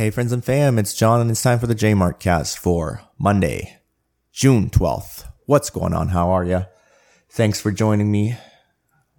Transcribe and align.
Hey, 0.00 0.08
friends 0.08 0.32
and 0.32 0.42
fam, 0.42 0.78
it's 0.78 0.94
John, 0.94 1.20
and 1.20 1.30
it's 1.30 1.42
time 1.42 1.58
for 1.58 1.66
the 1.66 1.74
J 1.74 1.92
Mart 1.92 2.20
cast 2.20 2.58
for 2.58 3.02
Monday, 3.18 3.80
June 4.32 4.70
12th. 4.70 5.30
What's 5.44 5.68
going 5.68 5.92
on? 5.92 6.08
How 6.08 6.30
are 6.30 6.42
you? 6.42 6.64
Thanks 7.28 7.60
for 7.60 7.70
joining 7.70 8.10
me 8.10 8.38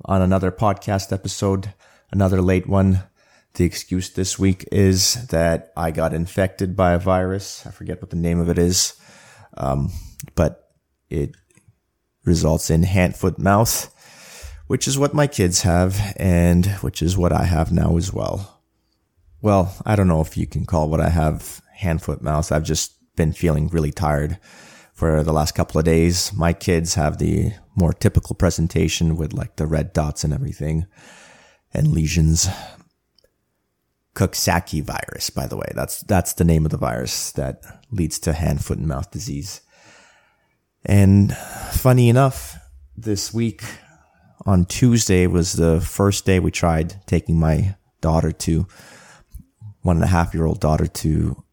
on 0.05 0.23
another 0.23 0.51
podcast 0.51 1.13
episode, 1.13 1.75
another 2.11 2.41
late 2.41 2.67
one. 2.67 3.03
The 3.53 3.63
excuse 3.63 4.09
this 4.09 4.39
week 4.39 4.67
is 4.71 5.27
that 5.27 5.71
I 5.77 5.91
got 5.91 6.15
infected 6.15 6.75
by 6.75 6.93
a 6.93 6.97
virus. 6.97 7.63
I 7.67 7.69
forget 7.69 8.01
what 8.01 8.09
the 8.09 8.15
name 8.15 8.39
of 8.39 8.49
it 8.49 8.57
is, 8.57 8.99
um, 9.57 9.91
but 10.33 10.67
it 11.11 11.35
results 12.25 12.71
in 12.71 12.81
hand, 12.81 13.15
foot, 13.15 13.37
mouth, 13.37 13.93
which 14.65 14.87
is 14.87 14.97
what 14.97 15.13
my 15.13 15.27
kids 15.27 15.61
have, 15.61 16.15
and 16.17 16.65
which 16.81 17.03
is 17.03 17.15
what 17.15 17.31
I 17.31 17.43
have 17.43 17.71
now 17.71 17.97
as 17.97 18.11
well 18.11 18.60
well, 19.41 19.75
I 19.85 19.95
don't 19.95 20.07
know 20.07 20.21
if 20.21 20.37
you 20.37 20.45
can 20.45 20.65
call 20.65 20.89
what 20.89 21.01
I 21.01 21.09
have 21.09 21.61
hand, 21.73 22.01
foot, 22.01 22.21
mouth. 22.21 22.51
I've 22.51 22.63
just 22.63 22.93
been 23.15 23.33
feeling 23.33 23.67
really 23.69 23.91
tired 23.91 24.39
for 24.93 25.23
the 25.23 25.33
last 25.33 25.55
couple 25.55 25.79
of 25.79 25.85
days. 25.85 26.31
My 26.33 26.53
kids 26.53 26.93
have 26.95 27.17
the 27.17 27.53
more 27.75 27.93
typical 27.93 28.35
presentation 28.35 29.17
with 29.17 29.33
like 29.33 29.55
the 29.55 29.65
red 29.65 29.93
dots 29.93 30.23
and 30.23 30.33
everything 30.33 30.85
and 31.73 31.87
lesions. 31.87 32.47
Coxsackie 34.13 34.83
virus, 34.83 35.29
by 35.29 35.47
the 35.47 35.57
way. 35.57 35.71
That's, 35.73 36.01
that's 36.01 36.33
the 36.33 36.43
name 36.43 36.65
of 36.65 36.71
the 36.71 36.77
virus 36.77 37.31
that 37.31 37.63
leads 37.91 38.19
to 38.19 38.33
hand, 38.33 38.63
foot, 38.63 38.77
and 38.77 38.87
mouth 38.87 39.09
disease. 39.09 39.61
And 40.85 41.35
funny 41.71 42.09
enough, 42.09 42.57
this 42.95 43.33
week 43.33 43.63
on 44.45 44.65
Tuesday 44.65 45.27
was 45.27 45.53
the 45.53 45.79
first 45.79 46.25
day 46.25 46.39
we 46.39 46.51
tried 46.51 47.05
taking 47.07 47.39
my 47.39 47.75
daughter 48.01 48.31
to 48.31 48.67
one 49.81 49.97
and 49.97 50.05
a 50.05 50.09
half 50.09 50.33
year 50.33 50.45
old 50.45 50.59
daughter 50.59 50.87
to 50.87 51.43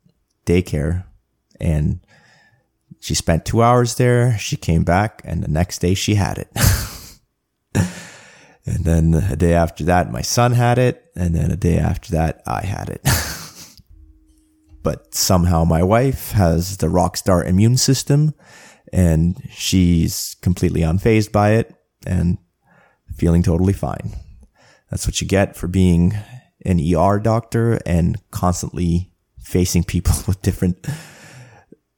daycare 0.47 1.05
and 1.61 2.01
she 3.01 3.15
spent 3.15 3.45
two 3.45 3.63
hours 3.63 3.95
there. 3.95 4.37
She 4.39 4.57
came 4.57 4.85
back 4.85 5.23
and 5.25 5.43
the 5.43 5.49
next 5.49 5.79
day 5.79 5.95
she 5.95 6.15
had 6.15 6.39
it. 6.39 6.51
and 8.67 8.85
then 8.85 9.15
a 9.15 9.37
day 9.37 9.55
after 9.55 9.85
that, 9.85 10.11
my 10.11 10.23
son 10.23 10.53
had 10.53 10.79
it. 10.79 11.05
And 11.15 11.35
then 11.35 11.51
a 11.51 11.57
day 11.57 11.79
after 11.79 12.13
that, 12.13 12.43
I 12.47 12.65
had 12.65 12.89
it. 12.89 13.01
but 14.83 15.15
somehow 15.15 15.65
my 15.65 15.83
wife 15.83 16.33
has 16.33 16.79
the 16.79 16.89
rock 16.89 17.17
star 17.17 17.45
immune 17.45 17.77
system 17.77 18.35
and 18.93 19.41
she's 19.51 20.37
completely 20.41 20.81
unfazed 20.81 21.31
by 21.31 21.53
it 21.53 21.75
and 22.07 22.39
feeling 23.17 23.43
totally 23.43 23.73
fine. 23.73 24.13
That's 24.91 25.07
what 25.07 25.21
you 25.21 25.29
get 25.29 25.57
for 25.57 25.69
being 25.69 26.15
an 26.69 26.79
ER 26.95 27.19
doctor 27.19 27.81
and 27.87 28.21
constantly 28.31 29.11
facing 29.41 29.83
people 29.83 30.15
with 30.27 30.43
different 30.43 30.87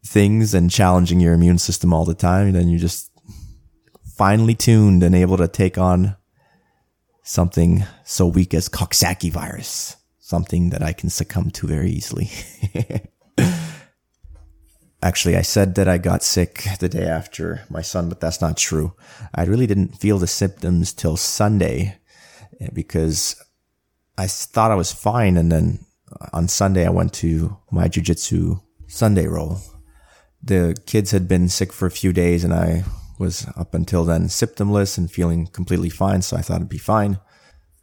things 0.06 0.54
and 0.54 0.70
challenging 0.70 1.20
your 1.20 1.34
immune 1.34 1.58
system 1.58 1.92
all 1.92 2.04
the 2.04 2.14
time, 2.14 2.46
and 2.46 2.54
then 2.54 2.68
you're 2.68 2.78
just 2.78 3.10
finely 4.16 4.54
tuned 4.54 5.02
and 5.02 5.14
able 5.14 5.36
to 5.36 5.48
take 5.48 5.76
on 5.76 6.16
something 7.22 7.84
so 8.04 8.26
weak 8.26 8.54
as 8.54 8.68
Coxsackie 8.68 9.32
virus, 9.32 9.96
something 10.18 10.70
that 10.70 10.82
I 10.82 10.92
can 10.92 11.10
succumb 11.10 11.50
to 11.52 11.66
very 11.66 11.90
easily. 11.90 12.30
Actually, 15.02 15.36
I 15.36 15.42
said 15.42 15.76
that 15.76 15.88
I 15.88 15.96
got 15.96 16.22
sick 16.22 16.66
the 16.78 16.88
day 16.88 17.06
after 17.06 17.64
my 17.70 17.80
son, 17.80 18.08
but 18.10 18.20
that's 18.20 18.40
not 18.40 18.58
true. 18.58 18.92
I 19.34 19.44
really 19.44 19.66
didn't 19.66 19.96
feel 19.96 20.18
the 20.18 20.26
symptoms 20.26 20.92
till 20.92 21.16
Sunday 21.16 21.96
eh, 22.60 22.68
because 22.72 23.42
I 24.20 24.26
thought 24.26 24.70
I 24.70 24.74
was 24.74 24.92
fine. 24.92 25.38
And 25.38 25.50
then 25.50 25.86
on 26.34 26.46
Sunday, 26.46 26.86
I 26.86 26.90
went 26.90 27.14
to 27.14 27.56
my 27.70 27.88
jujitsu 27.88 28.60
Sunday 28.86 29.26
roll. 29.26 29.60
The 30.42 30.76
kids 30.84 31.10
had 31.10 31.26
been 31.26 31.48
sick 31.48 31.72
for 31.72 31.86
a 31.86 31.90
few 31.90 32.12
days 32.12 32.44
and 32.44 32.52
I 32.52 32.84
was 33.18 33.46
up 33.56 33.72
until 33.72 34.04
then 34.04 34.24
symptomless 34.24 34.98
and 34.98 35.10
feeling 35.10 35.46
completely 35.46 35.88
fine. 35.88 36.20
So 36.20 36.36
I 36.36 36.42
thought 36.42 36.56
it'd 36.56 36.68
be 36.68 36.76
fine. 36.76 37.18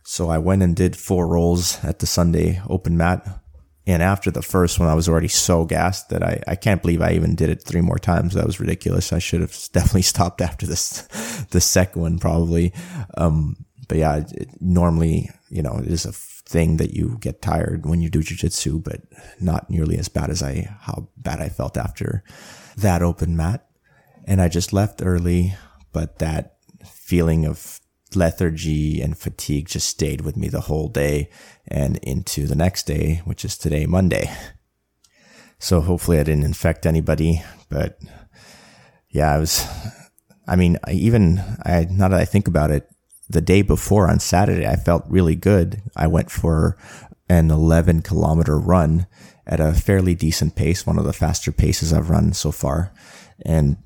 So 0.04 0.30
I 0.30 0.38
went 0.38 0.62
and 0.62 0.76
did 0.76 0.96
four 0.96 1.28
rolls 1.28 1.84
at 1.84 2.00
the 2.00 2.06
Sunday 2.06 2.62
open 2.70 2.98
mat. 2.98 3.42
And 3.88 4.04
after 4.04 4.30
the 4.30 4.44
first 4.44 4.80
one, 4.80 4.90
I 4.90 4.94
was 4.94 5.10
already 5.10 5.30
so 5.30 5.66
gassed 5.66 6.10
that 6.10 6.22
I, 6.22 6.44
I 6.48 6.56
can't 6.56 6.84
believe 6.84 7.02
I 7.02 7.14
even 7.14 7.34
did 7.34 7.50
it 7.50 7.64
three 7.64 7.82
more 7.82 7.98
times. 7.98 8.36
That 8.36 8.46
was 8.46 8.60
ridiculous. 8.60 9.12
I 9.12 9.20
should 9.20 9.42
have 9.42 9.58
definitely 9.72 10.04
stopped 10.04 10.42
after 10.42 10.68
this, 10.68 11.02
the 11.50 11.62
second 11.62 12.02
one 12.02 12.20
probably. 12.20 12.74
Um, 13.18 13.66
but 13.88 13.98
yeah, 13.98 14.18
it, 14.18 14.50
normally, 14.60 15.30
you 15.50 15.62
know, 15.62 15.78
it 15.78 15.88
is 15.88 16.06
a 16.06 16.12
thing 16.12 16.78
that 16.78 16.94
you 16.94 17.18
get 17.20 17.42
tired 17.42 17.86
when 17.86 18.02
you 18.02 18.10
do 18.10 18.20
jujitsu, 18.20 18.84
but 18.84 19.02
not 19.40 19.70
nearly 19.70 19.98
as 19.98 20.10
bad 20.10 20.30
as 20.30 20.42
I, 20.42 20.76
how 20.82 21.10
bad 21.18 21.40
I 21.40 21.50
felt 21.50 21.78
after 21.78 22.24
that 22.78 23.02
open 23.02 23.36
mat. 23.36 23.68
And 24.26 24.42
I 24.42 24.50
just 24.50 24.74
left 24.74 25.02
early, 25.04 25.56
but 25.94 26.20
that 26.20 26.58
feeling 26.86 27.46
of 27.46 27.80
lethargy 28.16 29.02
and 29.02 29.18
fatigue 29.18 29.68
just 29.68 29.88
stayed 29.88 30.22
with 30.22 30.38
me 30.38 30.48
the 30.48 30.62
whole 30.62 30.88
day 30.88 31.30
and 31.68 31.98
into 31.98 32.48
the 32.48 32.56
next 32.56 32.84
day, 32.84 33.22
which 33.26 33.44
is 33.44 33.58
today, 33.58 33.86
Monday. 33.86 34.34
So 35.60 35.82
hopefully 35.82 36.20
I 36.20 36.24
didn't 36.24 36.44
infect 36.44 36.86
anybody, 36.86 37.44
but 37.70 38.00
yeah, 39.10 39.34
I 39.34 39.38
was, 39.38 39.66
I 40.48 40.56
mean, 40.56 40.78
I 40.86 40.92
even, 40.92 41.40
I, 41.66 41.88
now 41.90 42.10
that 42.10 42.20
I 42.20 42.26
think 42.26 42.48
about 42.48 42.72
it, 42.72 42.88
the 43.30 43.42
day 43.42 43.62
before 43.62 44.10
on 44.10 44.20
Saturday, 44.20 44.66
I 44.66 44.76
felt 44.76 45.06
really 45.08 45.36
good. 45.36 45.82
I 45.96 46.08
went 46.08 46.32
for 46.32 46.78
an 47.30 47.52
11 47.52 48.02
kilometer 48.02 48.58
run 48.58 49.06
at 49.46 49.60
a 49.60 49.74
fairly 49.74 50.16
decent 50.16 50.56
pace, 50.56 50.86
one 50.86 50.98
of 50.98 51.06
the 51.06 51.14
faster 51.14 51.52
paces 51.52 51.94
I've 51.94 52.10
run 52.10 52.34
so 52.34 52.52
far. 52.52 52.94
And 53.46 53.78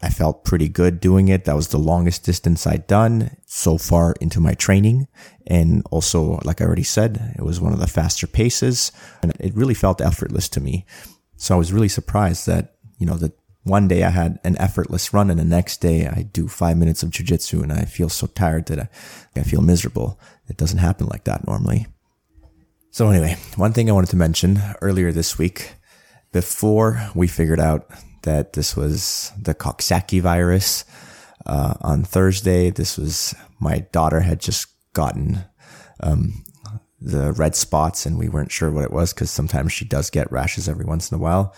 I 0.00 0.10
felt 0.10 0.44
pretty 0.44 0.68
good 0.68 1.00
doing 1.00 1.28
it. 1.28 1.44
That 1.44 1.56
was 1.56 1.68
the 1.68 1.78
longest 1.78 2.24
distance 2.24 2.66
I'd 2.66 2.86
done 2.86 3.36
so 3.46 3.78
far 3.78 4.14
into 4.20 4.40
my 4.40 4.54
training. 4.54 5.08
And 5.46 5.82
also, 5.90 6.40
like 6.44 6.60
I 6.60 6.64
already 6.64 6.84
said, 6.84 7.34
it 7.36 7.42
was 7.42 7.60
one 7.60 7.72
of 7.72 7.80
the 7.80 7.86
faster 7.86 8.26
paces 8.26 8.92
and 9.22 9.32
it 9.40 9.54
really 9.54 9.74
felt 9.74 10.00
effortless 10.00 10.48
to 10.50 10.60
me. 10.60 10.86
So 11.36 11.54
I 11.54 11.58
was 11.58 11.72
really 11.72 11.88
surprised 11.88 12.46
that, 12.46 12.76
you 12.98 13.06
know, 13.06 13.16
the 13.16 13.32
one 13.66 13.88
day 13.88 14.04
I 14.04 14.10
had 14.10 14.38
an 14.44 14.56
effortless 14.58 15.12
run 15.12 15.28
and 15.28 15.40
the 15.40 15.44
next 15.44 15.80
day 15.80 16.06
I 16.06 16.22
do 16.22 16.46
five 16.46 16.76
minutes 16.76 17.02
of 17.02 17.10
jujitsu 17.10 17.64
and 17.64 17.72
I 17.72 17.84
feel 17.84 18.08
so 18.08 18.28
tired 18.28 18.66
that 18.66 18.78
I, 18.78 18.88
I 19.34 19.42
feel 19.42 19.60
miserable. 19.60 20.20
It 20.48 20.56
doesn't 20.56 20.78
happen 20.78 21.08
like 21.08 21.24
that 21.24 21.44
normally. 21.48 21.88
So 22.92 23.10
anyway, 23.10 23.36
one 23.56 23.72
thing 23.72 23.90
I 23.90 23.92
wanted 23.92 24.10
to 24.10 24.16
mention 24.16 24.60
earlier 24.80 25.10
this 25.10 25.36
week, 25.36 25.72
before 26.30 27.10
we 27.16 27.26
figured 27.26 27.58
out 27.58 27.90
that 28.22 28.52
this 28.52 28.76
was 28.76 29.32
the 29.36 29.54
Coxsackie 29.54 30.22
virus, 30.22 30.84
uh, 31.44 31.74
on 31.80 32.04
Thursday, 32.04 32.70
this 32.70 32.96
was 32.96 33.34
my 33.58 33.80
daughter 33.90 34.20
had 34.20 34.40
just 34.40 34.68
gotten, 34.92 35.44
um, 36.00 36.44
the 37.00 37.32
red 37.32 37.56
spots 37.56 38.06
and 38.06 38.16
we 38.16 38.28
weren't 38.28 38.52
sure 38.52 38.70
what 38.70 38.84
it 38.84 38.92
was 38.92 39.12
because 39.12 39.30
sometimes 39.30 39.72
she 39.72 39.84
does 39.84 40.08
get 40.08 40.30
rashes 40.30 40.68
every 40.68 40.84
once 40.84 41.10
in 41.10 41.16
a 41.16 41.20
while. 41.20 41.52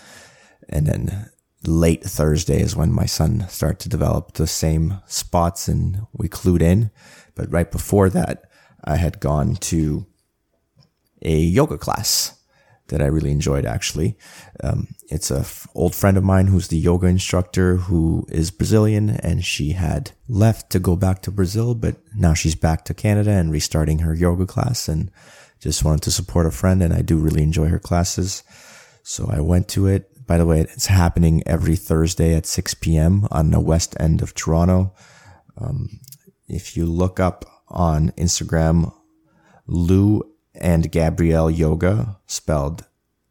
And 0.70 0.86
then 0.86 1.30
late 1.66 2.04
Thursday 2.04 2.60
is 2.60 2.76
when 2.76 2.92
my 2.92 3.06
son 3.06 3.46
started 3.48 3.80
to 3.80 3.88
develop 3.88 4.32
the 4.32 4.46
same 4.46 5.00
spots 5.06 5.68
and 5.68 6.06
we 6.12 6.28
clued 6.28 6.62
in. 6.62 6.90
But 7.34 7.50
right 7.52 7.70
before 7.70 8.08
that, 8.10 8.44
I 8.84 8.96
had 8.96 9.20
gone 9.20 9.56
to 9.56 10.06
a 11.22 11.36
yoga 11.36 11.78
class 11.78 12.34
that 12.88 13.02
I 13.02 13.06
really 13.06 13.30
enjoyed 13.30 13.66
actually. 13.66 14.16
Um, 14.62 14.88
it's 15.10 15.30
a 15.30 15.40
f- 15.40 15.66
old 15.74 15.94
friend 15.94 16.16
of 16.16 16.24
mine 16.24 16.46
who's 16.46 16.68
the 16.68 16.78
yoga 16.78 17.06
instructor 17.06 17.76
who 17.76 18.26
is 18.30 18.50
Brazilian 18.50 19.10
and 19.10 19.44
she 19.44 19.72
had 19.72 20.12
left 20.26 20.70
to 20.70 20.78
go 20.78 20.96
back 20.96 21.20
to 21.22 21.30
Brazil, 21.30 21.74
but 21.74 21.96
now 22.14 22.34
she's 22.34 22.54
back 22.54 22.84
to 22.86 22.94
Canada 22.94 23.30
and 23.30 23.52
restarting 23.52 24.00
her 24.00 24.14
yoga 24.14 24.46
class 24.46 24.88
and 24.88 25.10
just 25.60 25.84
wanted 25.84 26.02
to 26.02 26.10
support 26.10 26.46
a 26.46 26.50
friend 26.50 26.82
and 26.82 26.94
I 26.94 27.02
do 27.02 27.18
really 27.18 27.42
enjoy 27.42 27.68
her 27.68 27.78
classes. 27.78 28.42
So 29.02 29.28
I 29.30 29.40
went 29.40 29.68
to 29.70 29.86
it 29.86 30.10
by 30.28 30.36
the 30.36 30.46
way, 30.46 30.60
it's 30.60 30.86
happening 30.86 31.42
every 31.46 31.74
Thursday 31.74 32.34
at 32.34 32.44
6 32.44 32.74
p.m. 32.74 33.26
on 33.30 33.50
the 33.50 33.58
west 33.58 33.96
end 33.98 34.20
of 34.20 34.34
Toronto. 34.34 34.92
Um, 35.56 36.00
if 36.46 36.76
you 36.76 36.84
look 36.84 37.18
up 37.18 37.46
on 37.68 38.10
Instagram, 38.12 38.92
Lou 39.66 40.22
and 40.54 40.92
Gabrielle 40.92 41.50
Yoga, 41.50 42.18
spelled 42.26 42.84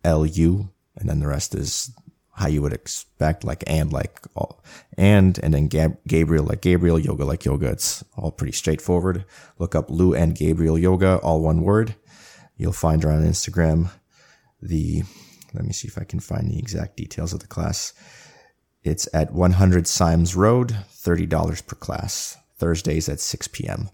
L-U, 0.03 0.69
and 0.95 1.07
then 1.07 1.19
the 1.19 1.27
rest 1.27 1.53
is 1.53 1.91
how 2.33 2.47
you 2.47 2.63
would 2.63 2.73
expect, 2.73 3.44
like 3.44 3.63
and 3.67 3.94
like 3.94 4.21
all, 4.35 4.63
and 4.97 5.39
and 5.44 5.53
then 5.53 5.67
Gab- 5.67 5.97
Gabriel 6.07 6.45
like 6.45 6.61
Gabriel 6.61 6.99
Yoga 6.99 7.25
like 7.25 7.45
yoga. 7.45 7.69
It's 7.71 8.03
all 8.15 8.31
pretty 8.31 8.53
straightforward. 8.53 9.25
Look 9.59 9.75
up 9.75 9.89
Lou 9.89 10.13
and 10.13 10.35
Gabriel 10.35 10.77
Yoga, 10.77 11.17
all 11.17 11.41
one 11.41 11.61
word. 11.61 11.95
You'll 12.55 12.73
find 12.73 13.03
her 13.03 13.11
on 13.11 13.23
Instagram. 13.23 13.89
The 14.61 15.03
let 15.53 15.65
me 15.65 15.73
see 15.73 15.88
if 15.88 15.97
I 15.97 16.03
can 16.03 16.19
find 16.19 16.49
the 16.49 16.59
exact 16.59 16.97
details 16.97 17.33
of 17.33 17.39
the 17.39 17.47
class. 17.47 17.94
It's 18.83 19.07
at 19.13 19.33
100 19.33 19.88
Symes 19.88 20.35
Road, 20.35 20.77
$30 20.91 21.67
per 21.67 21.75
class, 21.75 22.38
Thursdays 22.57 23.09
at 23.09 23.19
6 23.19 23.47
p.m. 23.49 23.89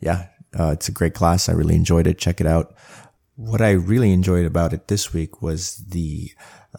Yeah, 0.00 0.28
uh, 0.58 0.70
it's 0.72 0.88
a 0.88 0.92
great 0.92 1.14
class. 1.14 1.48
I 1.48 1.52
really 1.52 1.76
enjoyed 1.76 2.06
it. 2.06 2.18
Check 2.18 2.40
it 2.40 2.46
out. 2.46 2.74
what 3.36 3.60
I 3.62 3.70
really 3.70 4.12
enjoyed 4.12 4.44
about 4.44 4.72
it 4.72 4.88
this 4.88 5.12
week 5.12 5.40
was 5.40 5.76
the 5.76 6.30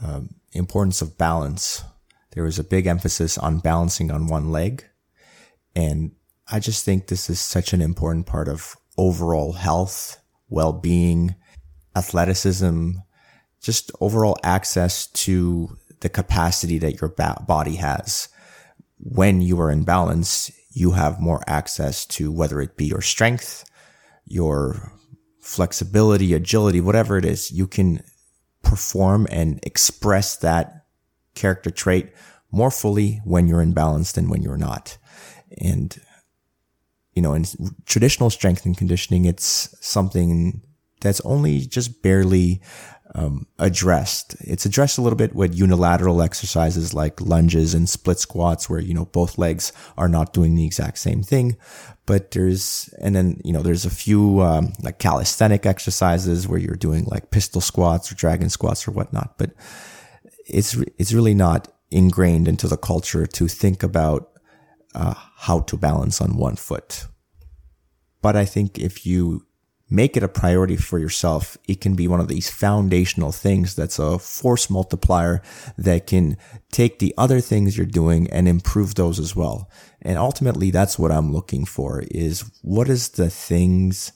um, 0.02 0.36
importance 0.54 1.02
of 1.02 1.18
balance. 1.18 1.84
There 2.32 2.44
was 2.44 2.60
a 2.60 2.64
big 2.64 2.88
emphasis 2.88 3.38
on 3.38 3.60
balancing 3.60 4.12
on 4.12 4.28
one 4.28 4.52
leg. 4.52 4.86
And 5.76 6.12
I 6.48 6.60
just 6.60 6.86
think 6.86 7.08
this 7.08 7.30
is 7.30 7.40
such 7.40 7.74
an 7.74 7.82
important 7.82 8.26
part 8.26 8.48
of 8.48 8.76
overall 8.98 9.54
health, 9.54 10.22
well-being, 10.50 11.36
athleticism, 11.96 12.92
just 13.64 13.92
overall 14.02 14.38
access 14.44 15.08
to 15.08 15.76
the 16.02 16.10
capacity 16.10 16.78
that 16.78 17.00
your 17.00 17.10
body 17.10 17.78
has. 17.78 18.28
When 19.00 19.42
you 19.42 19.60
are 19.62 19.72
in 19.72 19.84
balance, 19.84 20.52
you 20.72 20.92
have 20.92 21.20
more 21.22 21.42
access 21.48 22.06
to 22.08 22.32
whether 22.32 22.62
it 22.62 22.76
be 22.76 22.86
your 22.86 23.02
strength, 23.02 23.64
your 24.26 24.92
flexibility, 25.40 26.34
agility, 26.34 26.82
whatever 26.82 27.18
it 27.18 27.26
is, 27.26 27.52
you 27.52 27.68
can 27.68 28.04
perform 28.64 29.28
and 29.30 29.60
express 29.64 30.38
that 30.38 30.86
character 31.36 31.70
trait 31.70 32.12
more 32.52 32.72
fully 32.72 33.22
when 33.24 33.48
you're 33.48 33.62
in 33.62 33.74
balance 33.74 34.12
than 34.12 34.30
when 34.30 34.42
you're 34.42 34.58
not. 34.58 34.98
And, 35.60 36.00
you 37.14 37.22
know, 37.22 37.34
in 37.34 37.46
traditional 37.86 38.30
strength 38.30 38.66
and 38.66 38.78
conditioning, 38.78 39.26
it's 39.26 39.76
something 39.86 40.62
that's 41.02 41.22
only 41.22 41.60
just 41.60 42.02
barely 42.02 42.62
um, 43.16 43.46
addressed. 43.60 44.36
It's 44.42 44.66
addressed 44.66 44.98
a 44.98 45.02
little 45.02 45.18
bit 45.18 45.36
with 45.36 45.56
unilateral 45.56 46.22
exercises 46.22 46.94
like 46.94 47.22
lunges 47.22 47.74
and 47.74 47.88
split 47.88 48.20
squats, 48.20 48.70
where 48.70 48.80
you 48.80 48.94
know 48.94 49.06
both 49.06 49.38
legs 49.38 49.72
are 49.98 50.10
not 50.10 50.34
doing 50.34 50.56
the 50.56 50.66
exact 50.66 50.98
same 50.98 51.24
thing. 51.24 51.58
But 52.06 52.32
there's 52.32 52.94
and 53.02 53.16
then 53.16 53.40
you 53.44 53.54
know 53.54 53.62
there's 53.62 53.86
a 53.86 53.90
few 53.90 54.42
um, 54.42 54.74
like 54.82 55.00
calisthenic 55.00 55.66
exercises 55.66 56.48
where 56.48 56.60
you're 56.60 56.76
doing 56.76 57.06
like 57.06 57.32
pistol 57.32 57.62
squats 57.62 58.12
or 58.12 58.16
dragon 58.16 58.50
squats 58.50 58.88
or 58.88 58.92
whatnot. 58.92 59.38
But 59.38 59.52
it's 60.48 60.76
it's 60.98 61.14
really 61.14 61.36
not 61.36 61.68
ingrained 61.92 62.48
into 62.48 62.68
the 62.68 62.78
culture 62.78 63.28
to 63.28 63.48
think 63.48 63.84
about 63.84 64.32
uh, 64.96 65.14
how 65.38 65.60
to 65.62 65.78
balance 65.78 66.20
on 66.20 66.38
one 66.38 66.56
foot. 66.56 67.06
But 68.22 68.36
I 68.36 68.46
think 68.46 68.80
if 68.80 69.06
you 69.06 69.46
make 69.94 70.18
it 70.18 70.24
a 70.24 70.28
priority 70.28 70.76
for 70.76 70.98
yourself. 70.98 71.56
It 71.68 71.80
can 71.80 71.96
be 71.96 72.08
one 72.08 72.20
of 72.20 72.28
these 72.28 72.50
foundational 72.50 73.32
things 73.32 73.76
that's 73.76 74.00
a 74.00 74.18
force 74.18 74.68
multiplier 74.68 75.44
that 75.78 76.08
can 76.08 76.36
take 76.72 76.98
the 76.98 77.14
other 77.16 77.40
things 77.40 77.78
you're 77.78 77.86
doing 77.86 78.28
and 78.32 78.48
improve 78.48 78.96
those 78.96 79.20
as 79.20 79.36
well. 79.36 79.70
And 80.02 80.18
ultimately, 80.18 80.72
that's 80.72 80.98
what 80.98 81.12
I'm 81.12 81.32
looking 81.32 81.64
for 81.64 82.04
is 82.10 82.44
what 82.64 82.90
is 82.90 83.10
the 83.10 83.30
things 83.30 84.12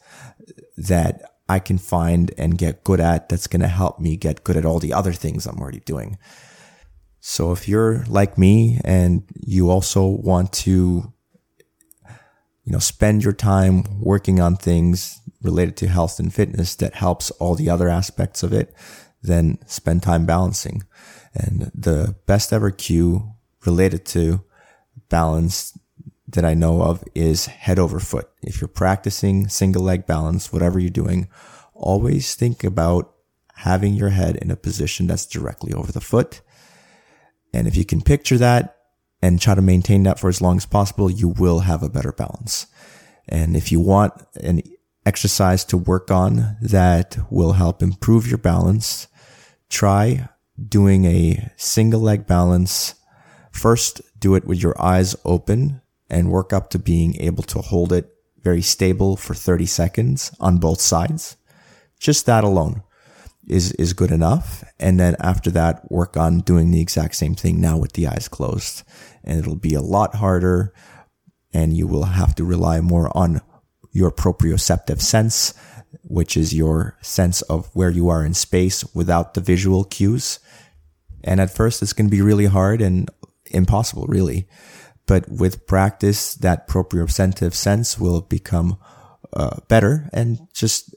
that 0.78 1.22
I 1.48 1.60
can 1.60 1.78
find 1.78 2.32
and 2.40 2.58
get 2.58 2.84
good 2.84 3.00
at 3.00 3.30
that's 3.30 3.48
going 3.48 3.62
to 3.62 3.68
help 3.68 4.00
me 4.00 4.18
get 4.18 4.44
good 4.44 4.58
at 4.58 4.66
all 4.66 4.80
the 4.80 4.94
other 4.94 5.14
things 5.14 5.46
I'm 5.46 5.60
already 5.60 5.82
doing. 5.82 6.18
So 7.20 7.52
if 7.52 7.68
you're 7.68 8.04
like 8.08 8.38
me 8.38 8.82
and 8.84 9.24
you 9.36 9.70
also 9.70 10.06
want 10.08 10.54
to 10.54 11.14
you 12.68 12.74
know, 12.74 12.80
spend 12.80 13.24
your 13.24 13.32
time 13.32 13.86
working 14.02 14.42
on 14.42 14.58
things 14.58 15.22
related 15.42 15.78
to 15.78 15.88
health 15.88 16.20
and 16.20 16.34
fitness 16.34 16.76
that 16.76 16.96
helps 16.96 17.32
all 17.32 17.56
the 17.56 17.70
other 17.70 17.90
aspects 17.90 18.44
of 18.44 18.54
it, 18.54 18.74
then 19.22 19.58
spend 19.66 20.04
time 20.04 20.26
balancing. 20.26 20.84
And 21.34 21.72
the 21.74 22.16
best 22.26 22.52
ever 22.52 22.72
cue 22.72 23.34
related 23.66 24.06
to 24.08 24.44
balance 25.10 25.78
that 26.28 26.46
I 26.46 26.54
know 26.54 26.82
of 26.82 27.04
is 27.16 27.46
head 27.46 27.80
over 27.80 28.00
foot. 28.00 28.30
If 28.42 28.60
you're 28.60 28.68
practicing 28.68 29.48
single 29.48 29.84
leg 29.84 30.06
balance, 30.06 30.52
whatever 30.52 30.80
you're 30.80 30.90
doing, 30.90 31.30
always 31.74 32.36
think 32.36 32.64
about 32.64 33.14
having 33.56 33.94
your 33.94 34.10
head 34.10 34.36
in 34.38 34.52
a 34.52 34.56
position 34.56 35.08
that's 35.08 35.26
directly 35.26 35.74
over 35.74 35.92
the 35.92 36.02
foot. 36.02 36.42
And 37.54 37.68
if 37.68 37.76
you 37.76 37.86
can 37.86 38.02
picture 38.02 38.38
that, 38.38 38.78
and 39.22 39.42
try 39.42 39.56
to 39.56 39.62
maintain 39.62 40.04
that 40.04 40.20
for 40.20 40.30
as 40.30 40.42
long 40.42 40.58
as 40.58 40.66
possible, 40.66 41.10
you 41.10 41.30
will 41.30 41.60
have 41.60 41.84
a 41.84 41.90
better 41.90 42.12
balance. 42.12 42.68
And 43.28 43.58
if 43.58 43.72
you 43.72 43.80
want 43.80 44.14
an 44.42 44.62
exercise 45.08 45.64
to 45.64 45.78
work 45.78 46.12
on 46.12 46.58
that 46.62 47.18
will 47.32 47.54
help 47.54 47.82
improve 47.82 48.28
your 48.28 48.38
balance, 48.38 49.08
try 49.70 50.28
doing 50.68 51.06
a 51.06 51.50
single 51.56 52.02
leg 52.02 52.28
balance. 52.28 52.96
First, 53.52 54.02
do 54.20 54.36
it 54.36 54.46
with 54.46 54.62
your 54.62 54.80
eyes 54.82 55.16
open 55.24 55.82
and 56.10 56.30
work 56.30 56.52
up 56.52 56.70
to 56.72 56.80
being 56.80 57.16
able 57.22 57.44
to 57.44 57.60
hold 57.60 57.94
it 57.94 58.14
very 58.42 58.62
stable 58.62 59.16
for 59.16 59.34
30 59.34 59.66
seconds 59.66 60.36
on 60.42 60.58
both 60.58 60.82
sides. 60.82 61.38
Just 62.00 62.26
that 62.26 62.44
alone 62.44 62.84
is, 63.48 63.72
is 63.74 63.94
good 63.94 64.12
enough. 64.12 64.64
And 64.78 65.00
then 65.00 65.16
after 65.22 65.50
that, 65.52 65.90
work 65.90 66.18
on 66.18 66.42
doing 66.42 66.72
the 66.72 66.82
exact 66.82 67.16
same 67.16 67.34
thing 67.34 67.62
now 67.62 67.78
with 67.78 67.94
the 67.94 68.08
eyes 68.08 68.28
closed. 68.28 68.84
And 69.24 69.40
it'll 69.40 69.56
be 69.56 69.74
a 69.74 69.82
lot 69.82 70.16
harder 70.16 70.74
and 71.54 71.76
you 71.76 71.88
will 71.88 72.04
have 72.04 72.36
to 72.36 72.44
rely 72.44 72.82
more 72.82 73.16
on 73.18 73.42
your 73.98 74.12
proprioceptive 74.12 75.02
sense, 75.02 75.56
which 76.04 76.38
is 76.38 76.54
your 76.54 76.96
sense 77.02 77.42
of 77.44 77.68
where 77.74 77.90
you 77.90 78.10
are 78.10 78.24
in 78.24 78.36
space 78.36 78.86
without 78.94 79.34
the 79.34 79.42
visual 79.42 79.84
cues. 79.84 80.40
And 81.24 81.42
at 81.42 81.50
first, 81.50 81.82
it's 81.82 81.94
going 81.94 82.06
to 82.06 82.16
be 82.16 82.22
really 82.22 82.46
hard 82.46 82.80
and 82.80 83.10
impossible, 83.48 84.06
really. 84.06 84.48
But 85.08 85.28
with 85.28 85.66
practice, 85.66 86.36
that 86.36 86.68
proprioceptive 86.68 87.56
sense 87.56 87.98
will 87.98 88.22
become 88.22 88.78
uh, 89.34 89.62
better 89.68 90.10
and 90.14 90.48
just 90.54 90.96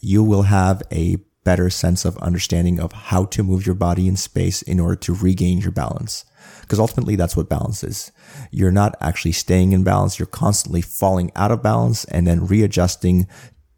you 0.00 0.22
will 0.22 0.42
have 0.42 0.82
a 0.92 1.16
better 1.46 1.70
sense 1.70 2.04
of 2.04 2.18
understanding 2.18 2.80
of 2.80 2.90
how 2.92 3.24
to 3.24 3.44
move 3.44 3.64
your 3.64 3.76
body 3.76 4.08
in 4.08 4.16
space 4.16 4.62
in 4.62 4.80
order 4.80 4.96
to 4.96 5.14
regain 5.14 5.58
your 5.58 5.70
balance. 5.70 6.24
Because 6.62 6.80
ultimately 6.80 7.14
that's 7.14 7.36
what 7.36 7.48
balance 7.48 7.84
is. 7.84 8.10
You're 8.50 8.72
not 8.72 8.96
actually 9.00 9.30
staying 9.30 9.70
in 9.70 9.84
balance. 9.84 10.18
You're 10.18 10.26
constantly 10.26 10.82
falling 10.82 11.30
out 11.36 11.52
of 11.52 11.62
balance 11.62 12.04
and 12.06 12.26
then 12.26 12.48
readjusting 12.48 13.28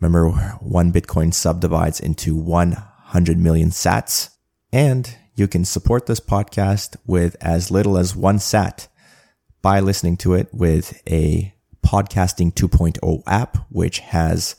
Remember, 0.00 0.30
one 0.60 0.92
Bitcoin 0.92 1.34
subdivides 1.34 1.98
into 1.98 2.36
100 2.36 3.38
million 3.38 3.70
sats 3.70 4.35
and 4.76 5.16
you 5.36 5.48
can 5.48 5.64
support 5.64 6.04
this 6.04 6.20
podcast 6.20 6.96
with 7.06 7.34
as 7.40 7.70
little 7.70 7.96
as 7.96 8.14
one 8.14 8.38
sat 8.38 8.88
by 9.62 9.80
listening 9.80 10.18
to 10.18 10.34
it 10.34 10.52
with 10.52 11.02
a 11.08 11.54
podcasting 11.82 12.52
2.0 12.52 13.22
app, 13.26 13.56
which 13.70 14.00
has 14.00 14.54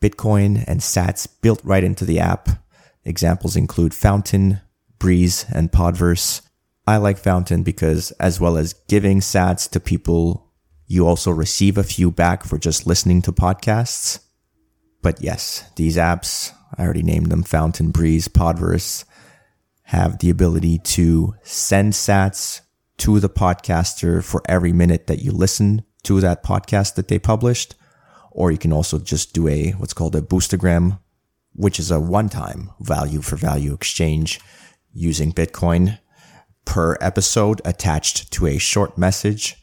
Bitcoin 0.00 0.62
and 0.68 0.78
sats 0.78 1.26
built 1.42 1.60
right 1.64 1.82
into 1.82 2.04
the 2.04 2.20
app. 2.20 2.48
Examples 3.04 3.56
include 3.56 3.92
Fountain, 3.92 4.60
Breeze, 5.00 5.46
and 5.52 5.72
Podverse. 5.72 6.42
I 6.86 6.98
like 6.98 7.18
Fountain 7.18 7.64
because 7.64 8.12
as 8.12 8.38
well 8.38 8.56
as 8.56 8.74
giving 8.86 9.18
sats 9.18 9.68
to 9.70 9.80
people, 9.80 10.52
you 10.86 11.08
also 11.08 11.32
receive 11.32 11.76
a 11.76 11.82
few 11.82 12.12
back 12.12 12.44
for 12.44 12.56
just 12.56 12.86
listening 12.86 13.20
to 13.22 13.32
podcasts. 13.32 14.20
But 15.02 15.20
yes, 15.20 15.68
these 15.74 15.96
apps, 15.96 16.52
I 16.78 16.84
already 16.84 17.02
named 17.02 17.32
them 17.32 17.42
Fountain, 17.42 17.90
Breeze, 17.90 18.28
Podverse 18.28 19.04
have 19.94 20.18
the 20.18 20.30
ability 20.30 20.78
to 20.78 21.34
send 21.42 21.92
sats 21.92 22.60
to 22.98 23.20
the 23.20 23.28
podcaster 23.28 24.22
for 24.22 24.42
every 24.48 24.72
minute 24.72 25.06
that 25.06 25.20
you 25.20 25.32
listen 25.32 25.84
to 26.04 26.20
that 26.20 26.44
podcast 26.44 26.94
that 26.94 27.08
they 27.08 27.18
published. 27.18 27.74
Or 28.30 28.50
you 28.50 28.58
can 28.58 28.72
also 28.72 28.98
just 28.98 29.32
do 29.32 29.48
a, 29.48 29.70
what's 29.72 29.94
called 29.94 30.16
a 30.16 30.20
boostagram, 30.20 30.98
which 31.54 31.78
is 31.78 31.90
a 31.90 32.00
one 32.00 32.28
time 32.28 32.70
value 32.80 33.20
for 33.20 33.36
value 33.36 33.72
exchange 33.72 34.40
using 34.92 35.32
Bitcoin 35.32 35.98
per 36.64 36.96
episode 37.00 37.60
attached 37.64 38.32
to 38.32 38.46
a 38.46 38.58
short 38.58 38.96
message. 38.98 39.56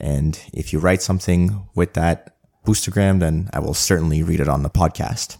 And 0.00 0.38
if 0.52 0.72
you 0.72 0.78
write 0.78 1.02
something 1.02 1.68
with 1.74 1.94
that 1.94 2.36
boostagram, 2.66 3.20
then 3.20 3.50
I 3.52 3.60
will 3.60 3.74
certainly 3.74 4.22
read 4.22 4.40
it 4.40 4.48
on 4.48 4.62
the 4.62 4.70
podcast. 4.70 5.36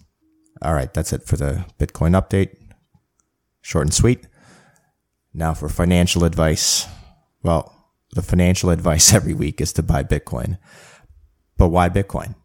All 0.62 0.74
right. 0.74 0.92
That's 0.92 1.12
it 1.12 1.24
for 1.24 1.36
the 1.36 1.64
Bitcoin 1.78 2.20
update 2.20 2.56
short 3.64 3.86
and 3.86 3.94
sweet. 3.94 4.26
Now 5.34 5.52
for 5.52 5.68
financial 5.68 6.24
advice. 6.24 6.86
Well, 7.42 7.74
the 8.12 8.22
financial 8.22 8.70
advice 8.70 9.12
every 9.12 9.34
week 9.34 9.60
is 9.60 9.72
to 9.74 9.82
buy 9.82 10.04
Bitcoin. 10.04 10.58
But 11.58 11.68
why 11.68 11.88
Bitcoin? 11.88 12.36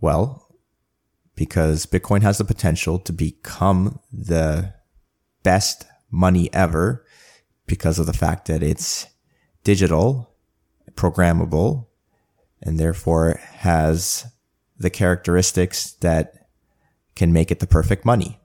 Well, 0.00 0.46
because 1.34 1.86
Bitcoin 1.86 2.22
has 2.22 2.38
the 2.38 2.44
potential 2.44 2.98
to 3.00 3.12
become 3.12 4.00
the 4.12 4.74
best 5.42 5.86
money 6.10 6.52
ever 6.52 7.04
because 7.66 7.98
of 7.98 8.06
the 8.06 8.12
fact 8.12 8.46
that 8.48 8.62
it's 8.62 9.06
digital, 9.64 10.34
programmable, 10.92 11.86
and 12.62 12.78
therefore 12.78 13.40
has 13.58 14.26
the 14.78 14.90
characteristics 14.90 15.92
that 16.00 16.48
can 17.14 17.32
make 17.32 17.50
it 17.50 17.60
the 17.60 17.66
perfect 17.66 18.04
money. 18.04 18.40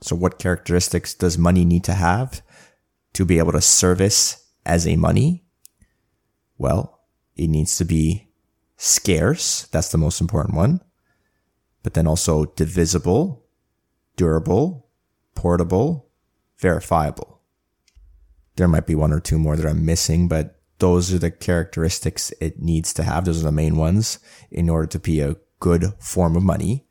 So 0.00 0.14
what 0.14 0.38
characteristics 0.38 1.14
does 1.14 1.36
money 1.38 1.64
need 1.64 1.84
to 1.84 1.94
have 1.94 2.42
to 3.18 3.24
be 3.24 3.38
able 3.38 3.50
to 3.50 3.60
service 3.60 4.46
as 4.64 4.86
a 4.86 4.94
money? 4.94 5.42
Well, 6.56 7.00
it 7.34 7.48
needs 7.48 7.76
to 7.78 7.84
be 7.84 8.28
scarce. 8.76 9.66
That's 9.72 9.90
the 9.90 9.98
most 9.98 10.20
important 10.20 10.54
one. 10.54 10.80
But 11.82 11.94
then 11.94 12.06
also 12.06 12.44
divisible, 12.44 13.44
durable, 14.14 14.86
portable, 15.34 16.08
verifiable. 16.58 17.40
There 18.54 18.68
might 18.68 18.86
be 18.86 18.94
one 18.94 19.12
or 19.12 19.18
two 19.18 19.40
more 19.40 19.56
that 19.56 19.68
I'm 19.68 19.84
missing, 19.84 20.28
but 20.28 20.60
those 20.78 21.12
are 21.12 21.18
the 21.18 21.32
characteristics 21.32 22.32
it 22.40 22.60
needs 22.60 22.94
to 22.94 23.02
have. 23.02 23.24
Those 23.24 23.40
are 23.40 23.46
the 23.46 23.52
main 23.52 23.76
ones 23.76 24.20
in 24.48 24.70
order 24.70 24.86
to 24.86 25.00
be 25.00 25.18
a 25.18 25.34
good 25.58 25.92
form 25.98 26.36
of 26.36 26.44
money 26.44 26.86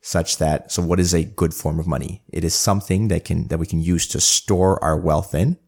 such 0.00 0.38
that, 0.38 0.72
so 0.72 0.82
what 0.82 1.00
is 1.00 1.12
a 1.12 1.24
good 1.24 1.52
form 1.52 1.78
of 1.78 1.86
money? 1.86 2.22
It 2.32 2.44
is 2.44 2.54
something 2.54 3.08
that 3.08 3.24
can, 3.24 3.48
that 3.48 3.58
we 3.58 3.66
can 3.66 3.80
use 3.80 4.06
to 4.08 4.20
store 4.20 4.82
our 4.82 4.98
wealth 4.98 5.34
in. 5.34 5.58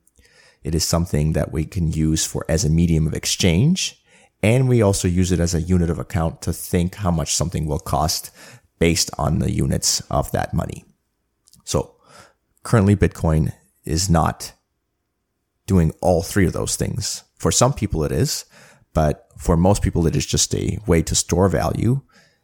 It 0.63 0.75
is 0.75 0.85
something 0.85 1.33
that 1.33 1.53
we 1.53 1.65
can 1.65 1.93
use 1.93 2.25
for 2.25 2.45
as 2.49 2.65
a 2.65 2.71
medium 2.71 3.07
of 3.07 3.15
exchange. 3.15 4.03
And 4.43 4.69
we 4.69 4.83
also 4.83 5.07
use 5.07 5.33
it 5.33 5.41
as 5.41 5.55
a 5.55 5.61
unit 5.61 5.91
of 5.91 5.99
account 5.99 6.43
to 6.43 6.53
think 6.53 6.97
how 6.97 7.11
much 7.11 7.35
something 7.35 7.67
will 7.67 7.79
cost 7.79 8.31
based 8.79 9.11
on 9.19 9.39
the 9.39 9.53
units 9.53 10.01
of 10.11 10.33
that 10.33 10.55
money. 10.55 10.85
So 11.65 11.97
currently 12.63 12.97
Bitcoin 12.97 13.53
is 13.85 14.09
not 14.09 14.55
doing 15.67 15.93
all 16.01 16.23
three 16.23 16.47
of 16.47 16.53
those 16.53 16.75
things. 16.77 17.23
For 17.37 17.53
some 17.53 17.73
people 17.73 18.03
it 18.03 18.13
is, 18.13 18.45
but 18.95 19.29
for 19.37 19.57
most 19.57 19.83
people 19.83 20.07
it 20.07 20.17
is 20.17 20.27
just 20.27 20.55
a 20.55 20.79
way 20.87 21.03
to 21.03 21.15
store 21.15 21.49
value 21.49 22.03